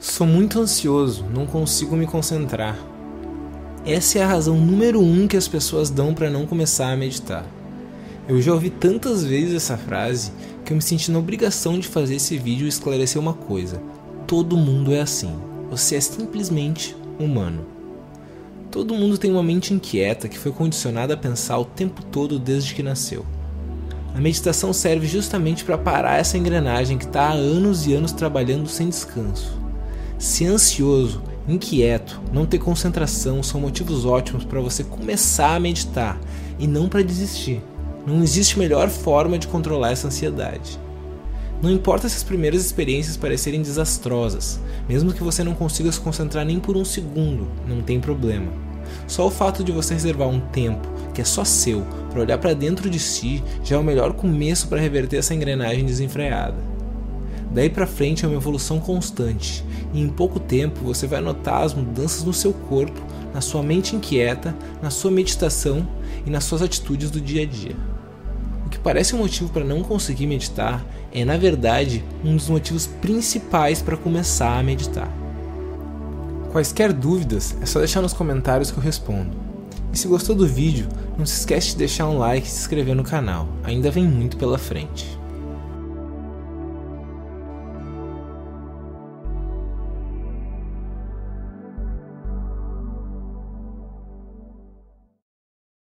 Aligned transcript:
Sou 0.00 0.24
muito 0.24 0.60
ansioso, 0.60 1.24
não 1.34 1.44
consigo 1.44 1.96
me 1.96 2.06
concentrar. 2.06 2.78
Essa 3.84 4.20
é 4.20 4.22
a 4.22 4.28
razão 4.28 4.56
número 4.56 5.00
um 5.00 5.26
que 5.26 5.36
as 5.36 5.48
pessoas 5.48 5.90
dão 5.90 6.14
para 6.14 6.30
não 6.30 6.46
começar 6.46 6.92
a 6.92 6.96
meditar. 6.96 7.44
Eu 8.28 8.40
já 8.40 8.52
ouvi 8.52 8.70
tantas 8.70 9.24
vezes 9.24 9.56
essa 9.56 9.76
frase 9.76 10.30
que 10.64 10.72
eu 10.72 10.76
me 10.76 10.82
senti 10.82 11.10
na 11.10 11.18
obrigação 11.18 11.80
de 11.80 11.88
fazer 11.88 12.14
esse 12.14 12.38
vídeo 12.38 12.66
e 12.66 12.68
esclarecer 12.68 13.20
uma 13.20 13.34
coisa: 13.34 13.82
todo 14.24 14.56
mundo 14.56 14.94
é 14.94 15.00
assim. 15.00 15.34
Você 15.68 15.96
é 15.96 16.00
simplesmente 16.00 16.96
humano. 17.18 17.66
Todo 18.70 18.94
mundo 18.94 19.18
tem 19.18 19.32
uma 19.32 19.42
mente 19.42 19.74
inquieta 19.74 20.28
que 20.28 20.38
foi 20.38 20.52
condicionada 20.52 21.14
a 21.14 21.16
pensar 21.16 21.58
o 21.58 21.64
tempo 21.64 22.04
todo 22.04 22.38
desde 22.38 22.72
que 22.72 22.84
nasceu. 22.84 23.26
A 24.14 24.20
meditação 24.20 24.72
serve 24.72 25.08
justamente 25.08 25.64
para 25.64 25.76
parar 25.76 26.20
essa 26.20 26.38
engrenagem 26.38 26.96
que 26.96 27.04
está 27.04 27.30
há 27.30 27.32
anos 27.32 27.88
e 27.88 27.94
anos 27.94 28.12
trabalhando 28.12 28.68
sem 28.68 28.88
descanso. 28.88 29.67
Ser 30.18 30.46
ansioso, 30.46 31.22
inquieto, 31.46 32.20
não 32.32 32.44
ter 32.44 32.58
concentração 32.58 33.40
são 33.40 33.60
motivos 33.60 34.04
ótimos 34.04 34.44
para 34.44 34.60
você 34.60 34.82
começar 34.82 35.54
a 35.54 35.60
meditar 35.60 36.20
e 36.58 36.66
não 36.66 36.88
para 36.88 37.02
desistir. 37.02 37.62
Não 38.04 38.20
existe 38.20 38.58
melhor 38.58 38.88
forma 38.88 39.38
de 39.38 39.46
controlar 39.46 39.92
essa 39.92 40.08
ansiedade. 40.08 40.76
Não 41.62 41.70
importa 41.70 42.08
se 42.08 42.16
as 42.16 42.24
primeiras 42.24 42.64
experiências 42.64 43.16
parecerem 43.16 43.62
desastrosas, 43.62 44.58
mesmo 44.88 45.12
que 45.12 45.22
você 45.22 45.44
não 45.44 45.54
consiga 45.54 45.92
se 45.92 46.00
concentrar 46.00 46.44
nem 46.44 46.58
por 46.58 46.76
um 46.76 46.84
segundo, 46.84 47.46
não 47.68 47.80
tem 47.80 48.00
problema. 48.00 48.50
Só 49.06 49.24
o 49.26 49.30
fato 49.30 49.62
de 49.62 49.70
você 49.70 49.94
reservar 49.94 50.28
um 50.28 50.40
tempo 50.40 50.88
que 51.14 51.20
é 51.20 51.24
só 51.24 51.44
seu 51.44 51.82
para 52.10 52.22
olhar 52.22 52.38
para 52.38 52.54
dentro 52.54 52.90
de 52.90 52.98
si 52.98 53.42
já 53.62 53.76
é 53.76 53.78
o 53.78 53.84
melhor 53.84 54.12
começo 54.14 54.66
para 54.66 54.80
reverter 54.80 55.18
essa 55.18 55.34
engrenagem 55.34 55.84
desenfreada. 55.84 56.67
Daí 57.50 57.70
para 57.70 57.86
frente 57.86 58.24
é 58.24 58.28
uma 58.28 58.36
evolução 58.36 58.78
constante, 58.78 59.64
e 59.92 60.00
em 60.00 60.08
pouco 60.08 60.38
tempo 60.38 60.84
você 60.84 61.06
vai 61.06 61.20
notar 61.20 61.62
as 61.62 61.72
mudanças 61.72 62.24
no 62.24 62.32
seu 62.32 62.52
corpo, 62.52 63.00
na 63.32 63.40
sua 63.40 63.62
mente 63.62 63.96
inquieta, 63.96 64.54
na 64.82 64.90
sua 64.90 65.10
meditação 65.10 65.86
e 66.26 66.30
nas 66.30 66.44
suas 66.44 66.62
atitudes 66.62 67.10
do 67.10 67.20
dia 67.20 67.42
a 67.42 67.46
dia. 67.46 67.76
O 68.66 68.68
que 68.68 68.78
parece 68.78 69.14
um 69.14 69.18
motivo 69.18 69.48
para 69.48 69.64
não 69.64 69.82
conseguir 69.82 70.26
meditar 70.26 70.84
é, 71.10 71.24
na 71.24 71.38
verdade, 71.38 72.04
um 72.22 72.36
dos 72.36 72.50
motivos 72.50 72.86
principais 72.86 73.80
para 73.80 73.96
começar 73.96 74.58
a 74.58 74.62
meditar. 74.62 75.10
Quaisquer 76.52 76.92
dúvidas 76.92 77.56
é 77.62 77.66
só 77.66 77.78
deixar 77.78 78.02
nos 78.02 78.12
comentários 78.12 78.70
que 78.70 78.76
eu 78.76 78.82
respondo. 78.82 79.36
E 79.90 79.98
se 79.98 80.06
gostou 80.06 80.34
do 80.34 80.46
vídeo, 80.46 80.86
não 81.16 81.24
se 81.24 81.40
esquece 81.40 81.70
de 81.70 81.76
deixar 81.76 82.06
um 82.08 82.18
like 82.18 82.46
e 82.46 82.50
se 82.50 82.60
inscrever 82.60 82.94
no 82.94 83.04
canal, 83.04 83.48
ainda 83.64 83.90
vem 83.90 84.04
muito 84.04 84.36
pela 84.36 84.58
frente. 84.58 85.17